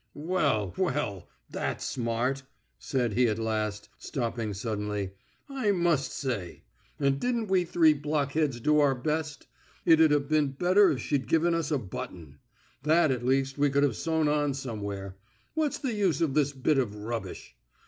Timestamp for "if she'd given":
10.89-11.53